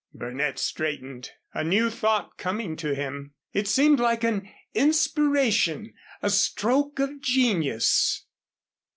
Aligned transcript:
Burnett 0.15 0.57
straightened, 0.57 1.29
a 1.53 1.63
new 1.63 1.91
thought 1.91 2.35
coming 2.35 2.75
to 2.77 2.95
him. 2.95 3.35
It 3.53 3.67
seemed 3.67 3.99
like 3.99 4.23
an 4.23 4.49
inspiration 4.73 5.93
a 6.23 6.31
stroke 6.31 6.97
of 6.97 7.21
genius. 7.21 8.25